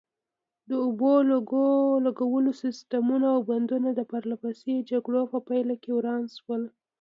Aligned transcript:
د 0.69 0.71
اوبو 0.85 1.11
لګولو 2.07 2.51
سیسټمونه 2.63 3.27
او 3.35 3.39
بندونه 3.49 3.89
د 3.93 4.01
پرلپسې 4.11 4.85
جګړو 4.91 5.21
په 5.31 5.37
پایله 5.47 5.75
کې 5.81 5.91
وران 5.97 6.23
شول. 6.37 6.63